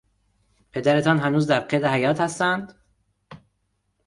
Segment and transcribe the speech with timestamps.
[0.71, 2.75] پدرتان هنوز در قید حیات هستند؟